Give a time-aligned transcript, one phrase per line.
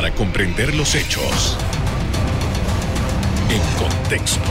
[0.00, 1.58] para comprender los hechos
[3.50, 4.48] en contexto.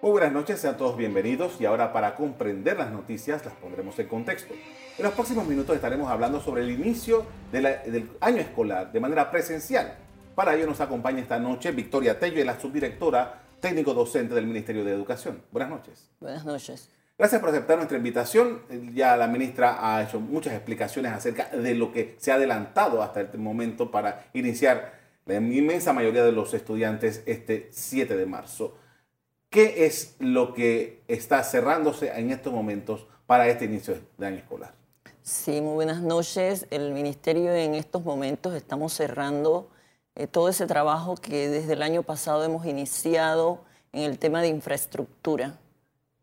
[0.00, 4.06] Muy buenas noches, sean todos bienvenidos y ahora para comprender las noticias las pondremos en
[4.06, 4.54] contexto.
[4.98, 9.96] En los próximos minutos estaremos hablando sobre el inicio del año escolar de manera presencial.
[10.36, 14.92] Para ello nos acompaña esta noche Victoria Tello, la subdirectora técnico docente del Ministerio de
[14.92, 15.42] Educación.
[15.50, 16.08] Buenas noches.
[16.20, 16.88] Buenas noches.
[17.18, 18.62] Gracias por aceptar nuestra invitación.
[18.94, 23.22] Ya la ministra ha hecho muchas explicaciones acerca de lo que se ha adelantado hasta
[23.22, 24.92] este momento para iniciar
[25.26, 28.78] la inmensa mayoría de los estudiantes este 7 de marzo.
[29.50, 34.74] ¿Qué es lo que está cerrándose en estos momentos para este inicio de año escolar?
[35.22, 36.68] Sí, muy buenas noches.
[36.70, 39.70] El Ministerio en estos momentos estamos cerrando
[40.14, 44.48] eh, todo ese trabajo que desde el año pasado hemos iniciado en el tema de
[44.48, 45.58] infraestructura.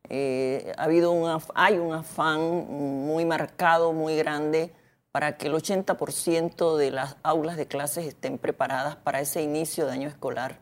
[0.09, 4.71] Eh, ha habido un, hay un afán muy marcado, muy grande,
[5.11, 9.93] para que el 80% de las aulas de clases estén preparadas para ese inicio de
[9.93, 10.59] año escolar,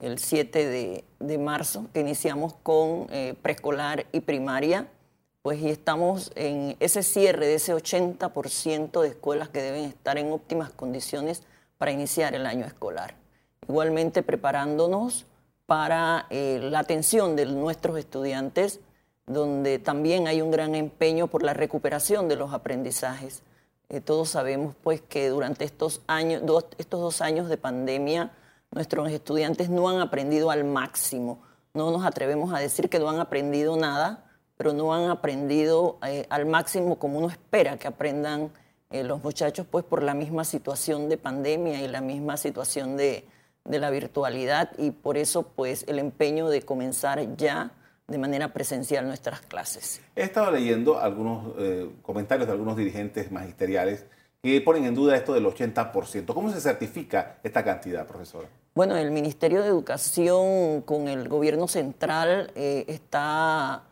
[0.00, 4.88] el 7 de, marzo, que iniciamos con eh, preescolar y primaria,
[5.42, 10.32] pues y estamos en ese cierre de ese 80% de escuelas que deben estar en
[10.32, 11.42] óptimas condiciones
[11.78, 13.14] para iniciar el año escolar.
[13.68, 15.26] Igualmente preparándonos
[15.68, 18.80] para eh, la atención de nuestros estudiantes,
[19.26, 23.42] donde también hay un gran empeño por la recuperación de los aprendizajes.
[23.90, 26.42] Eh, todos sabemos pues que durante estos, años,
[26.78, 28.32] estos dos años de pandemia
[28.70, 31.42] nuestros estudiantes no han aprendido al máximo.
[31.74, 34.24] No nos atrevemos a decir que no han aprendido nada,
[34.56, 38.50] pero no han aprendido eh, al máximo como uno espera que aprendan
[38.90, 43.28] los muchachos pues por la misma situación de pandemia y la misma situación de,
[43.78, 47.72] la virtualidad y por eso pues el empeño de comenzar ya
[48.06, 50.00] de manera presencial nuestras clases.
[50.16, 54.06] He estado leyendo algunos eh, comentarios de algunos dirigentes magisteriales
[54.42, 56.32] que ponen en duda esto del 80%.
[56.32, 58.48] ¿Cómo se certifica esta cantidad, profesora?
[58.74, 63.82] Bueno, el Ministerio de Educación con el gobierno central eh, está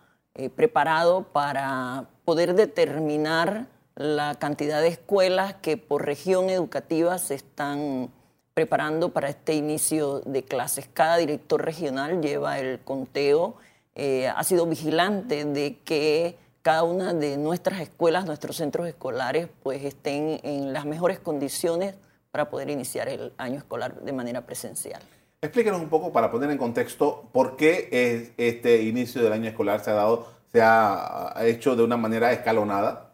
[0.55, 8.11] preparado para poder determinar la cantidad de escuelas que por región educativa se están
[8.57, 10.89] preparando para este inicio de clases.
[10.91, 13.57] Cada director regional lleva el conteo,
[13.95, 19.85] eh, ha sido vigilante de que cada una de nuestras escuelas, nuestros centros escolares, pues
[19.85, 21.97] estén en las mejores condiciones
[22.31, 25.03] para poder iniciar el año escolar de manera presencial.
[25.43, 29.91] Explíquenos un poco para poner en contexto por qué este inicio del año escolar se
[29.91, 33.13] ha dado, se ha hecho de una manera escalonada.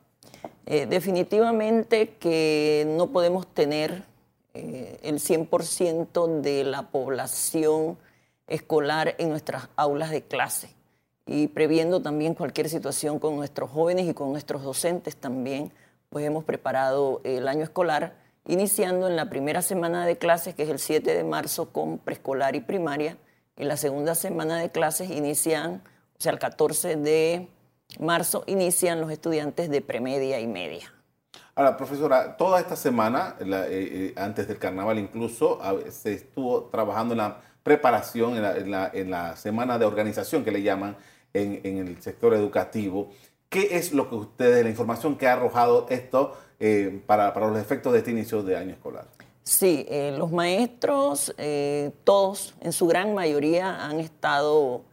[0.67, 4.12] Eh, definitivamente que no podemos tener
[4.55, 7.99] eh, el 100% de la población
[8.47, 10.75] escolar en nuestras aulas de clase
[11.27, 15.73] y previendo también cualquier situación con nuestros jóvenes y con nuestros docentes también,
[16.11, 18.15] pues hemos preparado el año escolar
[18.47, 22.57] iniciando en la primera semana de clases, que es el 7 de marzo, con preescolar
[22.57, 23.17] y primaria,
[23.57, 25.83] y la segunda semana de clases inician,
[26.19, 27.49] o sea, el 14 de
[28.01, 30.93] marzo inician los estudiantes de premedia y media.
[31.55, 37.19] Ahora, profesora, toda esta semana, eh, eh, antes del carnaval incluso, se estuvo trabajando en
[37.19, 40.97] la preparación, en la, semana de organización que le llaman
[41.35, 43.11] en, el sector educativo.
[43.51, 47.93] ¿Qué es lo que ustedes, la información que ha arrojado esto eh, para, los efectos
[47.93, 49.07] de este inicio de año escolar?
[49.43, 49.87] Sí,
[50.17, 51.35] los maestros,
[52.05, 54.85] todos, en su gran mayoría, han estado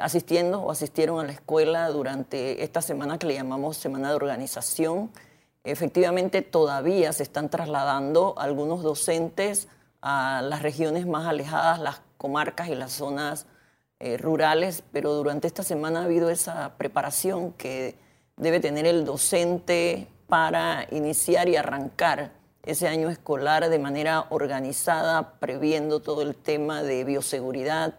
[0.00, 5.10] asistiendo o asistieron a la escuela durante esta semana que le llamamos Semana de Organización.
[5.66, 9.66] Efectivamente, todavía se están trasladando algunos docentes
[10.00, 13.46] a las regiones más alejadas, las comarcas y las zonas
[13.98, 17.96] eh, rurales, pero durante esta semana ha habido esa preparación que
[18.36, 22.30] debe tener el docente para iniciar y arrancar
[22.62, 27.94] ese año escolar de manera organizada, previendo todo el tema de bioseguridad,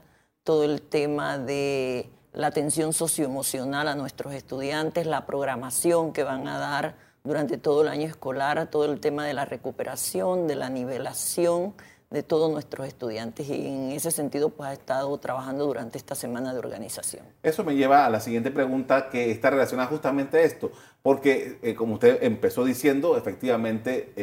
[0.46, 6.60] todo el tema de la atención socioemocional a nuestros estudiantes, la programación que van a
[6.60, 11.74] dar durante todo el año escolar, todo el tema de la recuperación, de la nivelación
[12.10, 16.54] de todos nuestros estudiantes y en ese sentido pues ha estado trabajando durante esta semana
[16.54, 17.25] de organización.
[17.44, 20.72] Eso me lleva a la siguiente pregunta que está relacionada justamente a esto,
[21.04, 24.13] porque eh, como usted empezó diciendo, efectivamente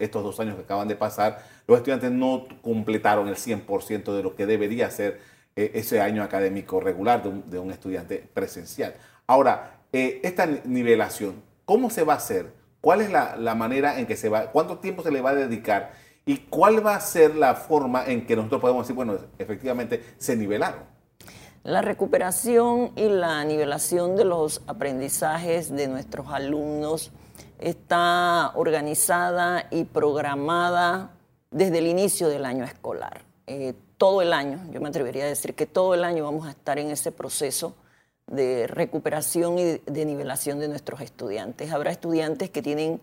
[0.00, 4.34] estos dos años que acaban de pasar, los estudiantes no completaron el 100% de lo
[4.34, 5.20] que debería ser
[5.54, 8.94] eh, ese año académico regular de un, estudiante presencial.
[9.28, 11.34] Ahora, eh, esta nivelación,
[11.64, 12.52] ¿cómo se va a hacer?
[12.80, 15.92] ¿Cuál es la, manera en que se va, cuánto tiempo se le va a dedicar
[16.26, 20.36] y cuál va a ser la forma en que nosotros podemos decir, bueno, efectivamente se
[20.36, 20.80] nivelaron?
[21.62, 27.12] La recuperación y la nivelación de los aprendizajes de nuestros alumnos
[27.60, 31.12] está organizada y programada
[31.52, 33.22] desde el inicio del año escolar.
[33.46, 36.50] Eh, todo el año, yo me atrevería a decir que todo el año vamos a
[36.50, 37.76] estar en ese proceso
[38.26, 41.72] de recuperación y de nivelación de nuestros estudiantes.
[41.72, 43.00] Habrá estudiantes que tienen,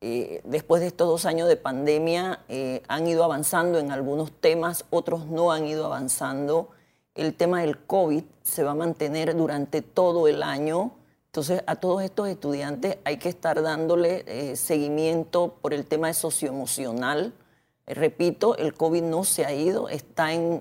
[0.00, 4.84] eh, después de estos dos años de pandemia, eh, han ido avanzando en algunos temas,
[4.90, 6.70] otros no han ido avanzando.
[7.14, 10.92] El tema del COVID se va a mantener durante todo el año.
[11.26, 16.14] Entonces, a todos estos estudiantes hay que estar dándole eh, seguimiento por el tema de
[16.14, 17.32] socioemocional.
[17.86, 20.60] repito, el COVID no se ha ido, está en,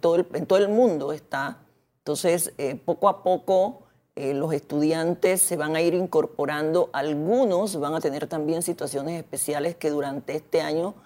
[0.00, 1.63] todo, el, en todo el mundo, está
[2.04, 3.84] entonces, eh, poco a poco
[4.14, 9.74] eh, los estudiantes se van a ir incorporando, algunos van a tener también situaciones especiales
[9.74, 10.96] que durante este año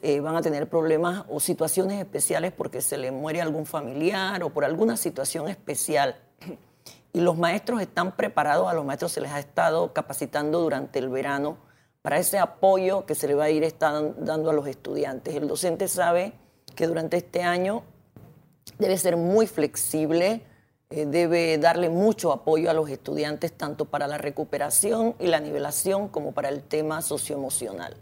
[0.00, 4.50] eh, van a tener problemas o situaciones especiales porque se le muere algún familiar o
[4.50, 6.14] por alguna situación especial.
[7.12, 11.08] Y los maestros están preparados, a los maestros se les ha estado capacitando durante el
[11.08, 11.56] verano
[12.00, 15.34] para ese apoyo que se le va a ir dando a los estudiantes.
[15.34, 16.34] El docente sabe
[16.76, 17.82] que durante este año
[18.78, 20.42] debe ser muy flexible,
[20.90, 26.08] eh, debe darle mucho apoyo a los estudiantes, tanto para la recuperación y la nivelación
[26.08, 27.96] como para el tema socioemocional.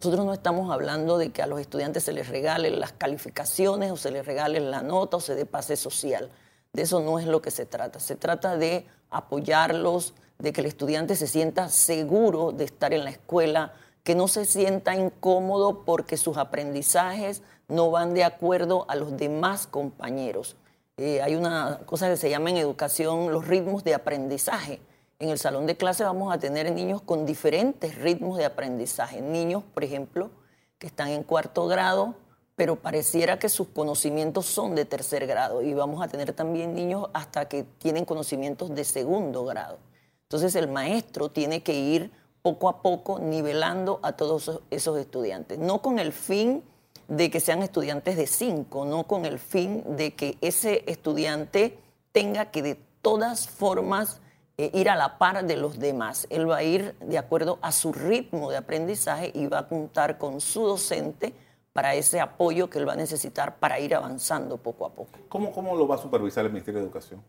[0.00, 3.96] Nosotros no estamos hablando de que a los estudiantes se les regalen las calificaciones o
[3.96, 6.30] se les regalen la nota o se dé pase social.
[6.74, 7.98] De eso no es lo que se trata.
[7.98, 13.10] Se trata de apoyarlos, de que el estudiante se sienta seguro de estar en la
[13.10, 13.72] escuela,
[14.06, 19.66] que no se sienta incómodo porque sus aprendizajes no van de acuerdo a los demás
[19.66, 20.54] compañeros.
[20.96, 24.80] Eh, hay una cosa que se llama en educación los ritmos de aprendizaje.
[25.18, 29.20] En el salón de clase vamos a tener niños con diferentes ritmos de aprendizaje.
[29.20, 30.30] Niños, por ejemplo,
[30.78, 32.14] que están en cuarto grado,
[32.54, 35.62] pero pareciera que sus conocimientos son de tercer grado.
[35.62, 39.78] Y vamos a tener también niños hasta que tienen conocimientos de segundo grado.
[40.22, 42.12] Entonces el maestro tiene que ir
[42.46, 46.62] poco a poco nivelando a todos esos estudiantes, no con el fin
[47.08, 51.76] de que sean estudiantes de cinco, no con el fin de que ese estudiante
[52.12, 54.20] tenga que de todas formas
[54.58, 56.28] eh, ir a la par de los demás.
[56.30, 60.16] Él va a ir de acuerdo a su ritmo de aprendizaje y va a contar
[60.16, 61.34] con su docente
[61.72, 65.18] para ese apoyo que él va a necesitar para ir avanzando poco a poco.
[65.28, 67.20] ¿Cómo, cómo lo va a supervisar el Ministerio de Educación?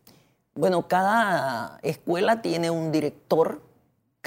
[0.54, 3.67] Bueno, cada escuela tiene un director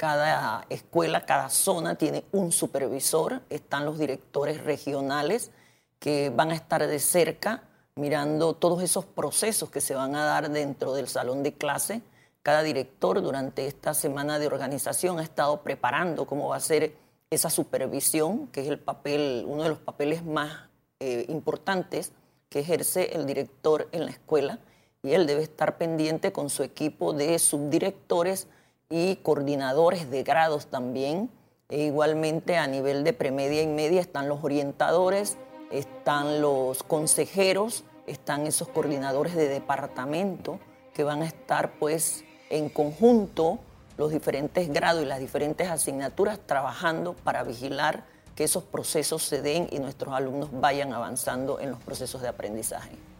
[0.02, 5.52] cada escuela, cada zona tiene un supervisor, están los directores regionales
[6.00, 7.62] que van a estar de cerca
[7.94, 12.02] mirando todos esos procesos que se van a dar dentro del salón de clase.
[12.42, 16.96] Cada director durante esta semana de organización ha estado preparando cómo va a ser
[17.30, 20.68] esa supervisión, que es el papel, uno de los papeles más
[20.98, 22.10] eh, importantes
[22.48, 24.58] que ejerce el director en la escuela.
[25.04, 28.48] Y él debe estar pendiente con su equipo de subdirectores
[28.92, 31.30] y coordinadores de grados también.
[31.70, 35.38] E igualmente a nivel de premedia y media están los orientadores,
[35.70, 40.60] están los consejeros, están esos coordinadores de departamento
[40.92, 43.60] que van a estar pues en conjunto
[43.96, 48.04] los diferentes grados y las diferentes asignaturas trabajando para vigilar
[48.34, 53.11] que esos procesos se den y nuestros alumnos vayan avanzando en los procesos de aprendizaje.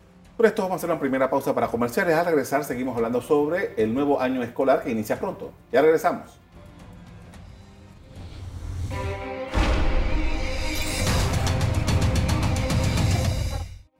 [0.42, 2.16] Por esto vamos a hacer una primera pausa para comerciales.
[2.16, 5.52] Al regresar seguimos hablando sobre el nuevo año escolar que inicia pronto.
[5.70, 6.36] Ya regresamos.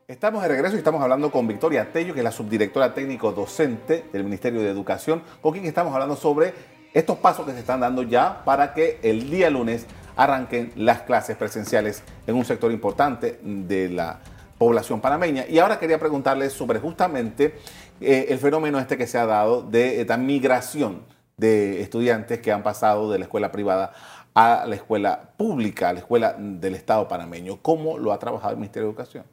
[0.09, 4.07] Estamos de regreso y estamos hablando con Victoria Tello, que es la subdirectora técnico docente
[4.12, 6.55] del Ministerio de Educación, con quien estamos hablando sobre
[6.93, 9.87] estos pasos que se están dando ya para que el día lunes
[10.17, 14.19] arranquen las clases presenciales en un sector importante de la
[14.62, 15.45] población panameña.
[15.49, 17.57] Y ahora quería preguntarles sobre justamente
[18.00, 21.02] eh, el fenómeno este que se ha dado de esta migración
[21.37, 23.92] de estudiantes que han pasado de la escuela privada
[24.35, 27.59] a la escuela pública, a la escuela del Estado panameño.
[27.61, 29.25] ¿Cómo lo ha trabajado el Ministerio de Educación?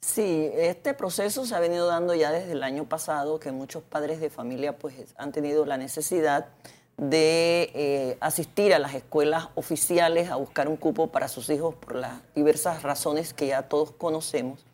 [0.00, 4.20] Sí, este proceso se ha venido dando ya desde el año pasado, que muchos padres
[4.20, 6.48] de familia pues, han tenido la necesidad
[6.96, 11.96] de eh, asistir a las escuelas oficiales a buscar un cupo para sus hijos por
[11.96, 14.64] las diversas razones que ya todos conocemos.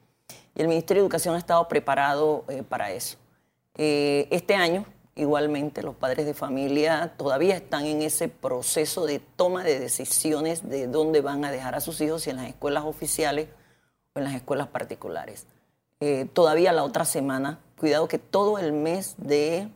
[0.55, 3.17] Y el Ministerio de Educación ha estado preparado eh, para eso.
[3.77, 4.85] Eh, este año,
[5.15, 10.89] igualmente, los padres de familia todavía están en ese proceso de toma de decisiones de
[10.89, 13.49] dónde van a dejar a sus hijos, si en las escuelas oficiales
[14.15, 15.47] o en las escuelas particulares.
[16.33, 19.69] todavía la otra semana, cuidado que todo el mes de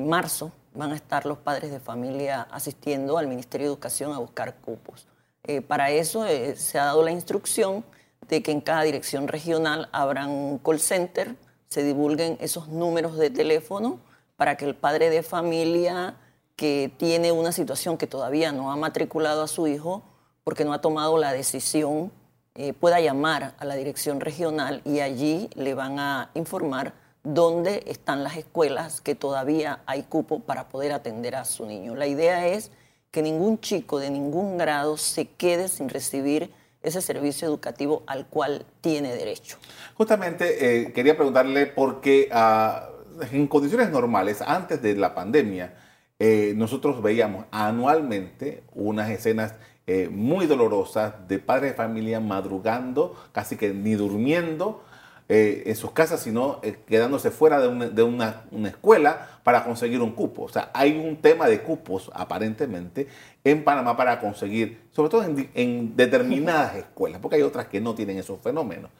[0.00, 4.56] marzo van a estar los padres de familia asistiendo al Ministerio de Educación a buscar
[4.56, 5.06] cupos.
[5.44, 7.84] Eh, para eso eh, se ha dado la instrucción
[8.28, 11.36] de que en cada dirección regional habrá un call center,
[11.68, 14.00] se divulguen esos números de teléfono
[14.36, 16.16] para que el padre de familia
[16.56, 20.02] que tiene una situación que todavía no ha matriculado a su hijo
[20.44, 22.12] porque no ha tomado la decisión,
[22.54, 28.22] eh, pueda llamar a la dirección regional y allí le van a informar dónde están
[28.22, 31.96] las escuelas que todavía hay cupo para poder atender a su niño.
[31.96, 32.70] La idea es
[33.10, 36.52] que ningún chico de ningún grado se quede sin recibir
[36.82, 39.56] ese servicio educativo al cual tiene derecho.
[39.94, 42.90] Justamente eh, quería preguntarle por qué ah,
[43.32, 45.74] en condiciones normales, antes de la pandemia,
[46.18, 49.54] eh, nosotros veíamos anualmente unas escenas
[49.86, 54.82] eh, muy dolorosas de padres de familia madrugando, casi que ni durmiendo,
[55.26, 57.68] eh, en sus casas, sino eh, quedándose fuera de,
[58.02, 60.42] una, escuela para conseguir un cupo.
[60.42, 63.08] O sea, hay un tema de cupos aparentemente
[63.42, 68.18] en Panamá para conseguir, sobre todo en, determinadas escuelas, porque hay otras que no tienen
[68.18, 68.90] esos fenómenos.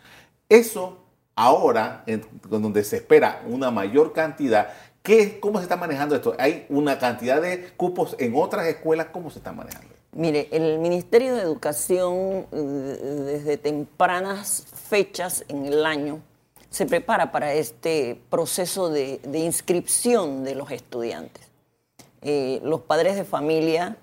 [0.48, 1.04] Eso
[1.36, 4.68] ahora, en, donde se espera una mayor cantidad,
[5.02, 6.34] ¿qué, ¿cómo se está manejando esto?
[6.38, 9.08] ¿Hay una cantidad de cupos en otras escuelas?
[9.12, 9.93] ¿Cómo se está manejando?
[10.16, 12.56] Mire, el Ministerio de Educación eh,
[13.24, 16.20] desde tempranas fechas en el año
[16.70, 21.48] se prepara para este proceso de, inscripción de los estudiantes.
[22.22, 23.96] Eh, los padres de familia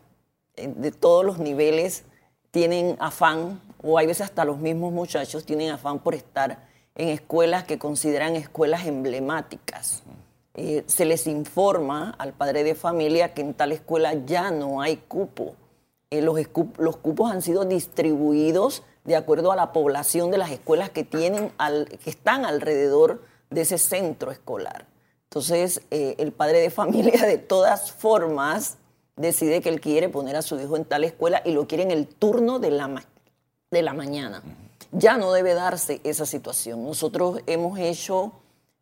[0.58, 2.04] eh, de todos los niveles
[2.52, 7.64] tienen afán, o hay veces hasta los mismos muchachos tienen afán por estar en escuelas
[7.64, 10.04] que consideran escuelas emblemáticas.
[10.54, 15.56] se les informa al padre de familia que en tal escuela ya no hay cupo
[16.12, 16.38] eh, los,
[16.78, 21.54] los, cupos han sido distribuidos de acuerdo a la población de las escuelas que, tienen
[21.58, 24.86] al, que están alrededor de ese centro escolar.
[25.24, 28.78] Entonces, eh, el padre de familia de todas formas
[29.16, 31.92] decide que él quiere poner a su hijo en tal escuela y lo quiere en
[31.92, 33.04] el turno de la,
[33.72, 34.44] de la mañana.
[34.92, 36.84] Ya no debe darse esa situación.
[36.84, 38.34] Nosotros hemos hecho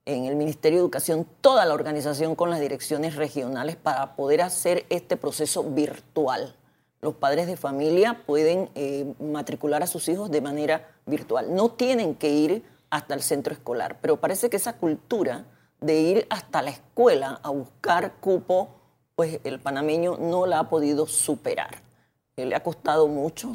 [0.06, 4.88] en el Ministerio de Educación toda la organización con las direcciones regionales para poder hacer
[4.90, 6.56] este proceso virtual
[7.02, 11.56] los padres de familia pueden eh, matricular a sus hijos de manera virtual.
[11.56, 15.46] No tienen que ir hasta el centro escolar, pero parece que esa cultura
[15.80, 18.70] de ir hasta la escuela a buscar cupo,
[19.16, 21.82] pues el panameño no la ha podido superar.
[22.36, 23.54] Eh, le ha costado mucho,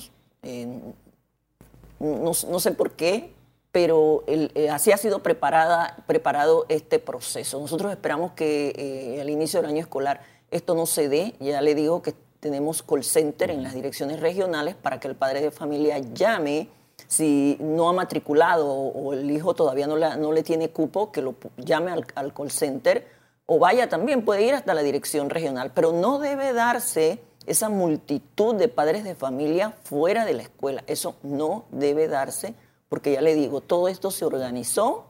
[2.01, 3.35] no, sé por qué,
[3.73, 7.61] pero eh, así ha sido preparada, preparado este proceso.
[7.61, 12.01] Nosotros esperamos que al inicio del año escolar esto no se dé, ya le digo
[12.01, 16.69] que tenemos call center en las direcciones regionales para que el padre de familia llame.
[17.07, 21.37] Si no ha matriculado o el hijo todavía no, no le tiene cupo, que lo
[21.57, 23.09] llame al, al, call center
[23.47, 28.57] o vaya también, puede ir hasta la dirección regional, pero no debe darse esa multitud
[28.57, 30.85] de padres de familia fuera de la escuela.
[30.87, 32.55] Eso no debe darse
[32.91, 35.07] porque ya le digo, todo esto se organizó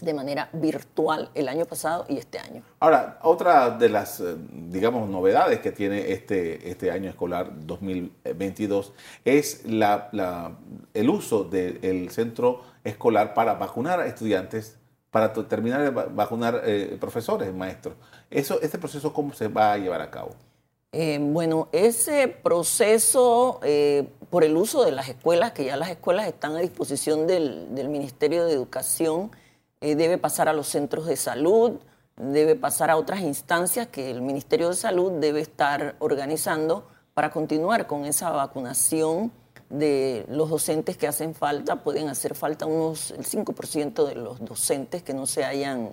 [0.00, 2.62] de manera virtual el año pasado y este año.
[2.80, 8.92] Ahora, otra de las, eh, digamos, novedades que tiene este, este año escolar 2022
[9.24, 10.56] es la,
[10.94, 14.78] el uso del centro escolar para vacunar a estudiantes,
[15.10, 17.94] para terminar de vacunar eh, profesores, maestros.
[18.30, 20.30] Eso, ¿Este proceso cómo se va a llevar a cabo?
[20.92, 23.60] Eh, bueno, ese proceso,
[24.30, 27.88] por el uso de las escuelas, que ya las escuelas están a disposición del, del
[27.88, 29.30] Ministerio de Educación,
[29.80, 31.80] eh, debe pasar a los centros de salud,
[32.16, 37.86] debe pasar a otras instancias que el Ministerio de Salud debe estar organizando para continuar
[37.86, 39.32] con esa vacunación
[39.68, 41.82] de los docentes que hacen falta.
[41.82, 45.92] Pueden hacer falta unos el 5% de los docentes que no se hayan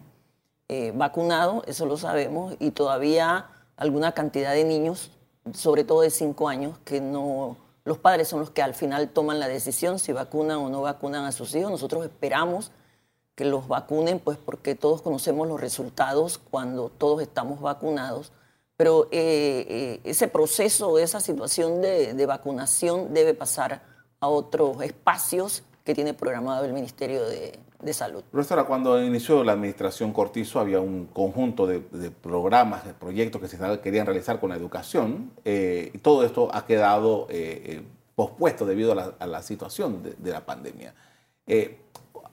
[0.69, 5.11] eh, vacunado, eso lo sabemos, y todavía alguna cantidad de niños,
[5.53, 9.39] sobre todo de 5 años, que no, los padres son los que al final toman
[9.39, 11.69] la decisión si vacunan o no vacunan a sus hijos.
[11.69, 12.71] Nosotros esperamos
[13.35, 18.31] que los vacunen, pues porque todos conocemos los resultados cuando todos estamos vacunados.
[18.77, 23.83] Pero eh, eh, ese proceso, esa situación de, vacunación debe pasar
[24.19, 27.59] a otros espacios que tiene programado el Ministerio de,
[27.91, 28.23] Salud.
[28.31, 33.57] Profesora, cuando inició la administración Cortizo había un conjunto de, programas, de proyectos que se
[33.81, 37.27] querían realizar con la educación eh, y todo esto ha quedado
[38.15, 40.93] pospuesto debido a la, situación de, la pandemia.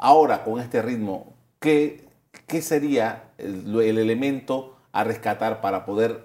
[0.03, 2.09] Ahora, con este ritmo, ¿qué,
[2.47, 6.25] qué sería el, elemento a rescatar para poder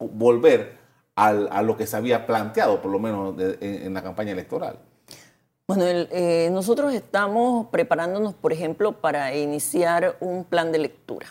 [0.00, 0.76] volver
[1.14, 4.80] a lo que se había planteado, por lo menos en, la campaña electoral?
[5.68, 11.28] Bueno, eh, nosotros estamos preparándonos, por ejemplo, para iniciar un plan de lectura.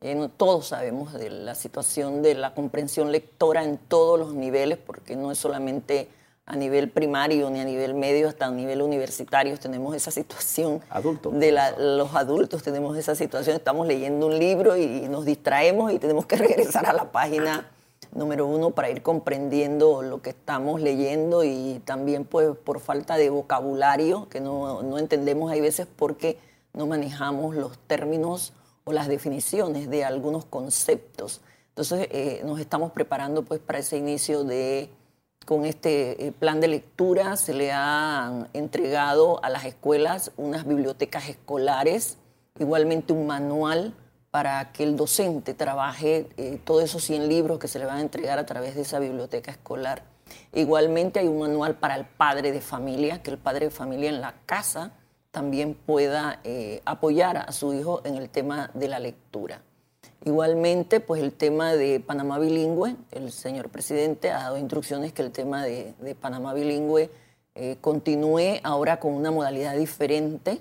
[0.00, 5.14] Eh, todos sabemos de la situación de la comprensión lectora en todos los niveles, porque
[5.14, 6.08] no es solamente
[6.46, 10.80] a nivel primario ni a nivel medio, hasta a nivel universitario tenemos esa situación.
[10.88, 11.34] Adultos.
[11.34, 13.56] De los adultos tenemos esa situación.
[13.56, 17.68] Estamos leyendo un libro y nos distraemos y tenemos que regresar a la página
[18.12, 23.28] número uno, para ir comprendiendo lo que estamos leyendo y también pues por falta de
[23.28, 26.38] vocabulario, que no, no entendemos hay veces porque
[26.72, 28.52] no manejamos los términos
[28.84, 31.40] o las definiciones de algunos conceptos.
[31.70, 34.88] Entonces eh, nos estamos preparando pues para ese inicio de,
[35.46, 41.28] con este eh, plan de lectura, se le han entregado a las escuelas unas bibliotecas
[41.28, 42.18] escolares,
[42.58, 43.94] igualmente un manual
[44.32, 48.00] para que el docente trabaje eh, todos esos 100 libros que se le van a
[48.02, 50.02] entregar a través de esa biblioteca escolar.
[50.52, 54.20] Igualmente hay un manual para el padre de familia, que el padre de familia en
[54.20, 54.90] la casa
[55.30, 59.62] también pueda eh, apoyar a su hijo en el tema de la lectura.
[60.26, 65.30] Igualmente, pues el tema de Panamá bilingüe, el señor presidente ha dado instrucciones que el
[65.30, 67.10] tema de, Panamá bilingüe
[67.54, 70.60] eh, continúe ahora con una modalidad diferente,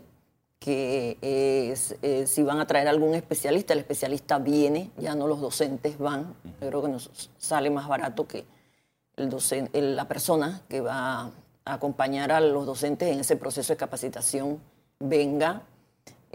[0.60, 5.42] que es, eh, si van a traer algún especialista, el especialista viene, ya no los
[5.42, 6.36] docentes van.
[6.62, 8.46] Yo creo que nos sale más barato que
[9.16, 11.32] el docente, la persona que va a
[11.66, 14.60] acompañar a los docentes en ese proceso de capacitación
[15.00, 15.64] venga.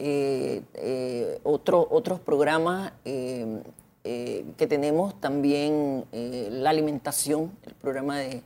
[0.02, 8.42] Eh, eh, otro, otros programas que tenemos también, la alimentación, el programa de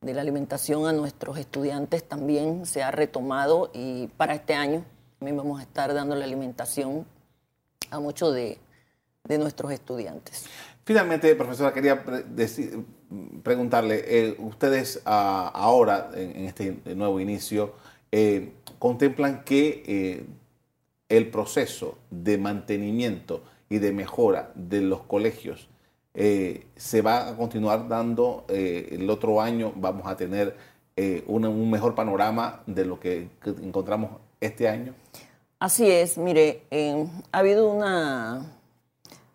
[0.00, 4.84] de la alimentación a nuestros estudiantes también se ha retomado y para este año
[5.18, 7.04] también vamos a estar dando la alimentación
[7.90, 8.58] a muchos de,
[9.28, 10.46] nuestros estudiantes.
[10.84, 12.02] Finalmente, profesora, quería
[13.42, 17.74] preguntarle, eh, ustedes ah, ahora, en, este nuevo inicio,
[18.10, 20.26] eh, contemplan que eh,
[21.08, 25.68] el proceso de mantenimiento y de mejora de los colegios
[26.14, 30.56] eh, se va a continuar dando eh, el otro año, vamos a tener
[30.96, 33.28] eh, un mejor panorama de lo que,
[33.62, 34.10] encontramos
[34.40, 34.94] este año.
[35.60, 36.62] Así es, mire,
[37.32, 38.46] ha habido una,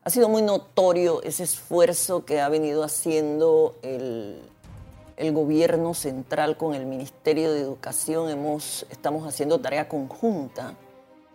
[0.03, 4.41] ha sido muy notorio ese esfuerzo que ha venido haciendo el,
[5.15, 8.29] el gobierno central con el Ministerio de Educación.
[8.29, 10.75] Hemos, estamos haciendo tarea conjunta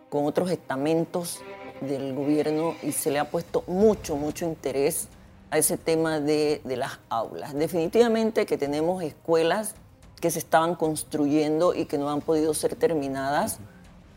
[0.09, 1.41] con otros estamentos
[1.81, 5.09] del gobierno y se le ha puesto mucho, mucho interés
[5.51, 7.55] a ese tema de, las aulas.
[7.55, 9.75] Definitivamente que tenemos escuelas
[10.21, 13.59] que se estaban construyendo y que no han podido ser terminadas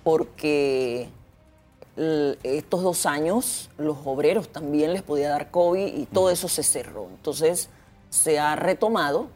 [0.04, 1.10] porque
[1.95, 7.08] estos dos años los obreros también les podía dar COVID y todo eso se cerró.
[7.10, 7.69] Entonces
[8.10, 9.27] se ha retomado.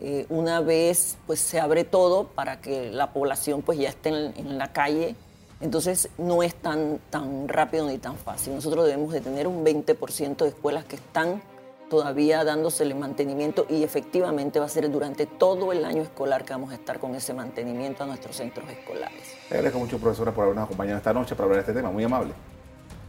[0.00, 4.58] Eh, una vez pues se abre todo para que la población pues ya esté en
[4.58, 5.14] la calle
[5.62, 8.54] entonces no es tan, tan rápido ni tan fácil.
[8.54, 11.40] Nosotros debemos de tener un 20% de escuelas que están
[11.88, 16.72] todavía dándosele mantenimiento y efectivamente va a ser durante todo el año escolar que vamos
[16.72, 19.36] a estar con ese mantenimiento a nuestros centros escolares.
[19.50, 21.92] Le agradezco mucho, profesora, por habernos acompañado esta noche para hablar de este tema.
[21.92, 22.32] Muy amable.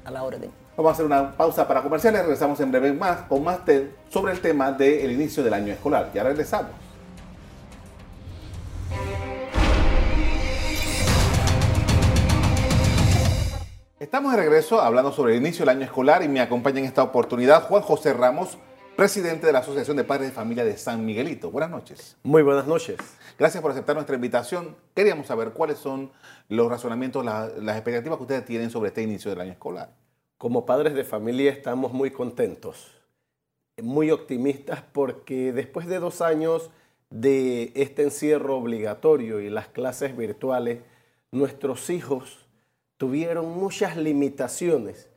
[0.06, 0.52] A la orden.
[0.76, 2.22] Vamos a hacer una pausa para comerciales.
[2.22, 3.60] Regresamos en breve más con más
[4.10, 6.12] sobre el tema del inicio del año escolar.
[6.14, 6.72] Ya regresamos.
[14.04, 17.02] Estamos de regreso hablando sobre el inicio del año escolar y me acompaña en esta
[17.02, 18.58] oportunidad Juan José Ramos,
[18.98, 21.52] presidente de la Asociación de Padres de Familia de San Miguelito.
[21.52, 22.18] Buenas noches.
[22.22, 22.98] Muy buenas noches.
[23.40, 24.76] Gracias por aceptar nuestra invitación.
[24.94, 26.12] Queríamos saber cuáles son
[26.50, 29.96] los razonamientos, las expectativas que ustedes tienen sobre este inicio del año escolar.
[30.38, 32.92] Como padres de familia estamos muy contentos,
[33.82, 36.72] muy optimistas porque después de dos años
[37.10, 40.82] de este encierro obligatorio y las clases virtuales,
[41.32, 42.43] nuestros hijos
[43.04, 45.10] tuvieron muchas limitaciones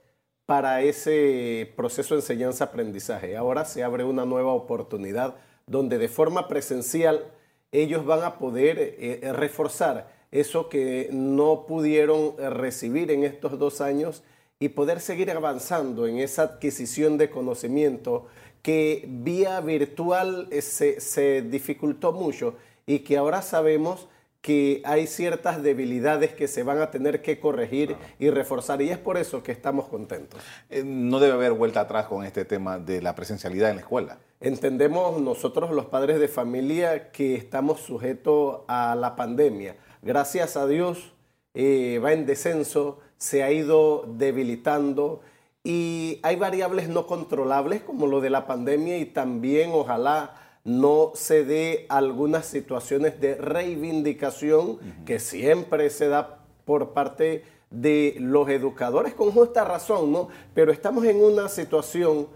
[0.45, 3.37] para ese proceso de enseñanza-aprendizaje.
[3.37, 5.37] Ahora se abre una nueva oportunidad
[5.69, 7.33] donde de forma presencial
[7.71, 13.57] ellos van a poder eh, eh, reforzar eso que no pudieron eh, recibir en estos
[13.57, 14.25] dos años
[14.59, 18.27] y poder seguir avanzando en esa adquisición de conocimiento
[18.63, 24.09] que vía virtual se, se dificultó mucho y que ahora sabemos
[24.41, 28.99] que hay ciertas debilidades que se van a tener que corregir y reforzar y es
[28.99, 30.41] por eso que estamos contentos.
[30.71, 34.19] Eh, no debe haber vuelta atrás con este tema de la presencialidad en la escuela.
[34.41, 39.77] Entendemos nosotros los padres de familia que estamos sujetos a la pandemia.
[40.03, 41.13] Gracias a Dios
[41.55, 45.23] eh, va en descenso, se ha ido debilitando
[45.65, 51.45] y hay variables no controlables como lo de la pandemia y también ojalá no se
[51.45, 59.31] dé algunas situaciones de reivindicación que siempre se da por parte de los educadores con
[59.31, 60.29] justa razón, ¿no?
[60.55, 62.27] Pero estamos en una situación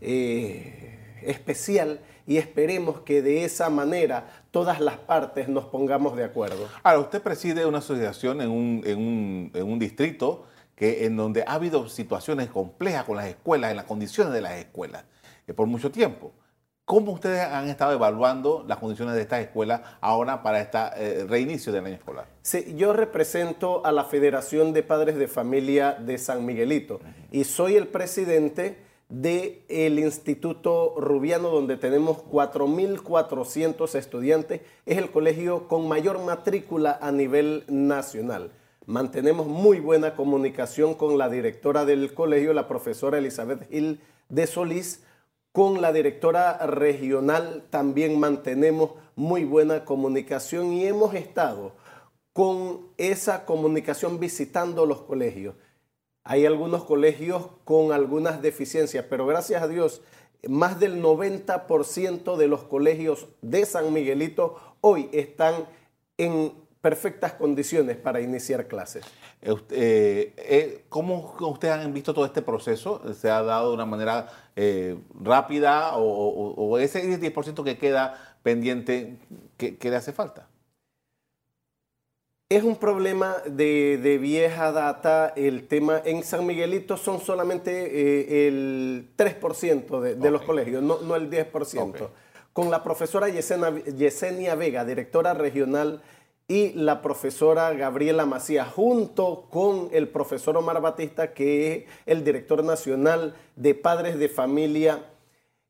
[0.00, 6.68] eh, especial y esperemos que de esa manera todas las partes nos pongamos de acuerdo.
[6.84, 10.44] Ahora, usted preside una asociación en un, en un, en un distrito
[10.76, 14.52] que, en donde ha habido situaciones complejas con las escuelas, en las condiciones de las
[14.52, 15.04] escuelas.
[15.48, 16.32] eh, por mucho tiempo.
[16.90, 21.86] ¿Cómo ustedes han estado evaluando las condiciones de estas escuelas ahora para este reinicio del
[21.86, 22.26] año escolar?
[22.42, 26.98] Sí, yo represento a la Federación de Padres de Familia de San Miguelito
[27.30, 34.62] y soy el presidente del Instituto Rubiano, donde tenemos 4.400 estudiantes.
[34.84, 38.50] Es el colegio con mayor matrícula a nivel nacional.
[38.86, 45.04] Mantenemos muy buena comunicación con la directora del colegio, la profesora Elizabeth Gil de Solís,
[45.52, 51.72] con la directora regional también mantenemos muy buena comunicación y hemos estado
[52.32, 55.56] con esa comunicación visitando los colegios.
[56.22, 60.02] Hay algunos colegios con algunas deficiencias, pero gracias a Dios,
[60.48, 65.66] más del 90% de los colegios de San Miguelito hoy están
[66.16, 69.04] en perfectas condiciones para iniciar clases.
[69.42, 73.02] Eh, eh, eh, ¿Cómo ustedes han visto todo este proceso?
[73.14, 74.28] ¿Se ha dado de una manera
[75.22, 79.16] rápida o, ese 10% que queda pendiente,
[79.56, 80.48] ¿qué, le hace falta?
[82.46, 85.32] Es un problema de, vieja data.
[85.34, 92.08] El tema en San Miguelito son solamente el 3% de, los colegios, no, el 10%.
[92.52, 96.02] Con la profesora Yesenia Vega, directora regional
[96.50, 102.64] y la profesora Gabriela Macías, junto con el profesor Omar Batista, que es el director
[102.64, 105.04] nacional de padres de familia,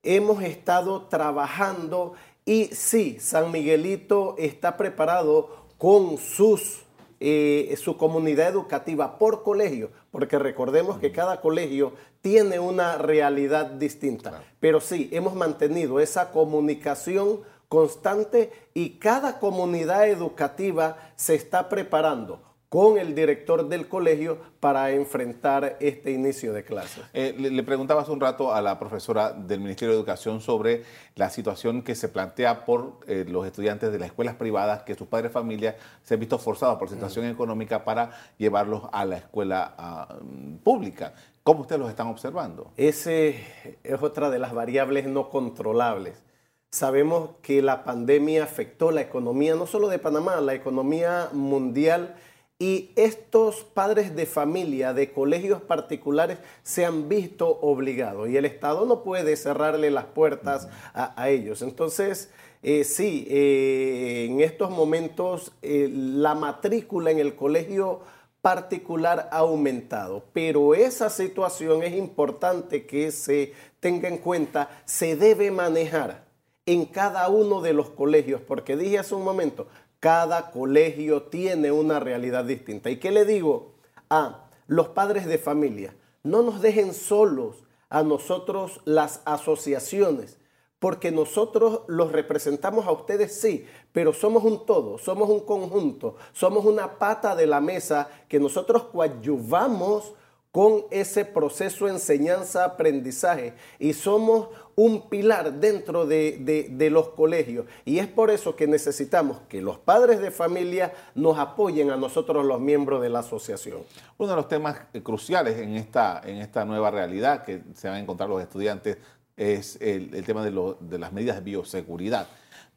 [0.03, 2.15] hemos estado trabajando
[2.47, 6.85] y sí, San Miguelito está preparado con sus,
[7.21, 14.43] eh, su comunidad educativa por colegio, porque recordemos que cada colegio tiene una realidad distinta.
[14.61, 17.41] Pero sí, hemos mantenido esa comunicación
[17.71, 25.77] constante y cada comunidad educativa se está preparando con el director del colegio para enfrentar
[25.79, 27.05] este inicio de clases.
[27.13, 30.83] Eh, le, preguntaba hace un rato a la profesora del Ministerio de Educación sobre
[31.15, 35.07] la situación que se plantea por eh, los estudiantes de las escuelas privadas, que sus
[35.07, 37.31] padres de familia se han visto forzados por situación mm.
[37.31, 40.17] económica para llevarlos a la escuela ah,
[40.65, 41.15] pública.
[41.45, 42.73] ¿Cómo ustedes los están observando?
[42.77, 43.45] Ese
[43.85, 46.30] es otra de las variables no controlables
[46.73, 52.15] Sabemos que la pandemia afectó la economía, no solo de Panamá, la economía mundial.
[52.61, 58.87] Y estos padres de familia de colegios particulares se han visto obligados y el Estado
[58.87, 61.63] no puede cerrarle las puertas a, ellos.
[61.63, 62.31] Entonces,
[62.63, 68.03] eh, sí, eh, en estos momentos eh, la matrícula en el colegio
[68.43, 75.51] particular ha aumentado, pero esa situación es importante que se tenga en cuenta, se debe
[75.51, 76.30] manejar
[76.73, 79.67] en cada uno de los colegios, porque dije hace un momento,
[79.99, 82.91] cada colegio tiene una realidad distinta.
[82.91, 83.73] ¿Y qué le digo
[84.09, 85.97] a los padres de familia?
[86.23, 90.39] No nos dejen solos a nosotros las asociaciones,
[90.79, 96.65] porque nosotros los representamos a ustedes, sí, pero somos un todo, somos un conjunto, somos
[96.65, 100.15] una pata de la mesa que nosotros coadyuvamos
[100.53, 107.67] con ese proceso enseñanza-aprendizaje y somos un pilar dentro de, los colegios.
[107.85, 112.45] Y es por eso que necesitamos que los padres de familia nos apoyen a nosotros
[112.45, 113.81] los miembros de la asociación.
[114.19, 118.01] Uno de los temas cruciales en esta, en esta nueva realidad que se van a
[118.01, 118.99] encontrar los estudiantes
[119.37, 122.29] es el, tema de, de las medidas de bioseguridad.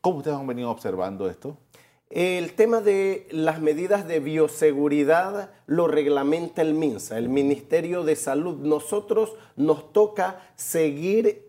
[0.01, 1.57] ¿Cómo ustedes han venido observando esto?
[2.13, 8.59] El tema de las medidas de bioseguridad lo reglamenta el MINSA, el Ministerio de Salud.
[8.59, 11.42] Nosotros nos toca seguir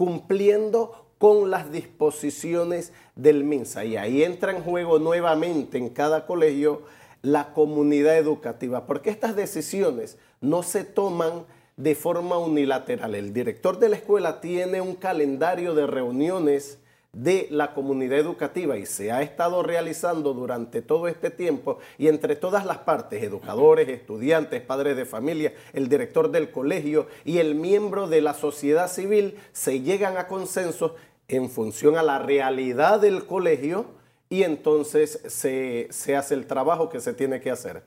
[0.00, 3.84] cumpliendo con las disposiciones del MINSA.
[3.84, 6.80] Y ahí entra en juego nuevamente en cada colegio
[7.20, 11.44] la comunidad educativa, porque estas decisiones no se toman
[11.76, 13.14] de forma unilateral.
[13.14, 16.78] El director de la escuela tiene un calendario de reuniones
[17.12, 22.36] de la comunidad educativa y se ha estado realizando durante todo este tiempo y entre
[22.36, 28.06] todas las partes, educadores, estudiantes, padres de familia, el director del colegio y el miembro
[28.06, 30.92] de la sociedad civil, se llegan a consensos
[31.26, 33.86] en función a la realidad del colegio
[34.28, 37.82] y entonces se, hace el trabajo que se tiene que hacer.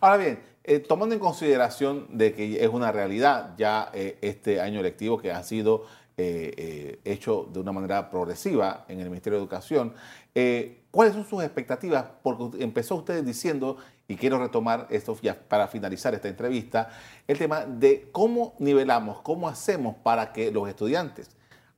[0.00, 4.80] Ahora bien, eh, tomando en consideración de que es una realidad ya eh, este año
[4.80, 5.84] lectivo que ha sido
[6.18, 9.94] eh, eh, hecho de una manera progresiva en el Ministerio de Educación.
[10.34, 12.04] Eh, ¿Cuáles son sus expectativas?
[12.22, 16.90] Porque empezó usted diciendo, y quiero retomar esto ya para finalizar esta entrevista,
[17.26, 21.30] el tema de cómo nivelamos, cómo hacemos para que los estudiantes,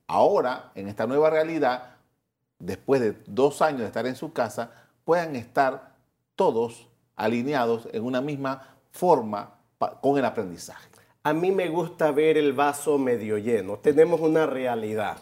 [0.05, 1.95] ahora, en esta nueva realidad,
[2.59, 4.71] después de dos años de estar en su casa,
[5.05, 5.95] puedan estar
[6.35, 9.55] todos alineados en una misma forma
[10.01, 10.94] con el aprendizaje.
[11.25, 13.79] A mí me gusta ver el vaso medio lleno.
[13.79, 15.17] Tenemos una realidad.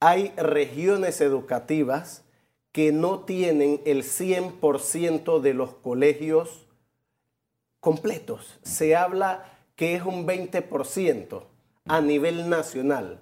[0.00, 2.24] Hay regiones educativas
[2.72, 6.66] que no tienen el 100% de los colegios
[7.78, 8.58] completos.
[8.62, 11.42] Se habla que es un 20%
[11.84, 13.20] a nivel nacional,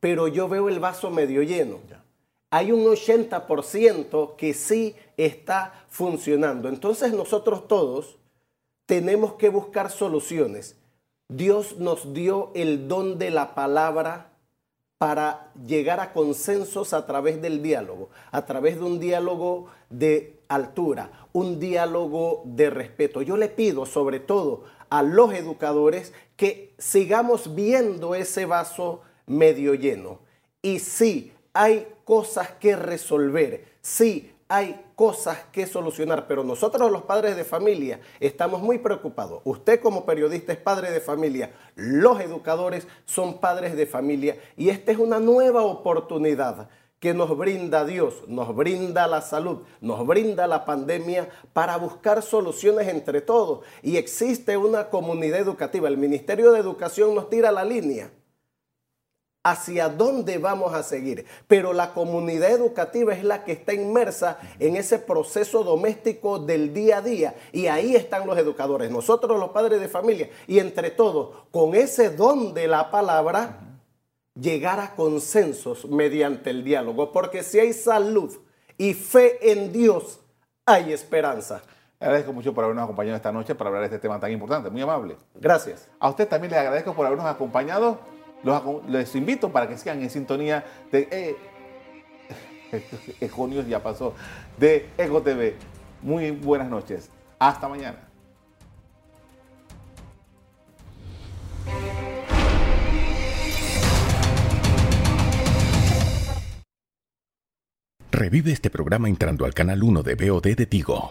[0.00, 1.78] pero yo veo el vaso medio lleno.
[2.50, 6.68] Hay un 80% que sí está funcionando.
[6.68, 8.16] Entonces nosotros todos
[8.86, 10.76] tenemos que buscar soluciones.
[11.28, 14.30] Dios nos dio el don de la palabra
[14.98, 21.28] para llegar a consensos a través del diálogo, a través de un diálogo de altura,
[21.32, 23.22] un diálogo de respeto.
[23.22, 30.20] Yo le pido sobre todo a los educadores que sigamos viendo ese vaso medio lleno.
[30.62, 37.36] Y sí, hay cosas que resolver, sí, hay cosas que solucionar, pero nosotros los padres
[37.36, 39.40] de familia estamos muy preocupados.
[39.44, 44.92] Usted como periodista es padre de familia, los educadores son padres de familia y esta
[44.92, 46.68] es una nueva oportunidad
[47.00, 52.88] que nos brinda Dios, nos brinda la salud, nos brinda la pandemia para buscar soluciones
[52.88, 53.60] entre todos.
[53.82, 55.86] Y existe una comunidad educativa.
[55.88, 58.10] El Ministerio de Educación nos tira la línea
[59.44, 61.26] hacia dónde vamos a seguir.
[61.46, 66.98] Pero la comunidad educativa es la que está inmersa en ese proceso doméstico del día
[66.98, 67.34] a día.
[67.52, 70.30] Y ahí están los educadores, nosotros los padres de familia.
[70.48, 73.60] Y entre todos, con ese don de la palabra,
[74.34, 77.12] llegar a consensos mediante el diálogo.
[77.12, 78.34] Porque si hay salud
[78.78, 80.20] y fe en Dios,
[80.64, 81.62] hay esperanza.
[82.00, 84.70] Agradezco mucho por habernos acompañado esta noche para hablar de este tema tan importante.
[84.70, 85.16] Muy amable.
[85.34, 85.88] Gracias.
[86.00, 88.13] A usted también le agradezco por habernos acompañado
[88.88, 91.36] les invito para que sigan en sintonía de eh,
[93.30, 94.14] junio ya pasó
[94.58, 95.54] de Ego TV.
[96.02, 97.10] Muy buenas noches.
[97.38, 97.98] Hasta mañana.
[108.10, 111.10] Revive este programa entrando al canal 1 de BOD de Tigo.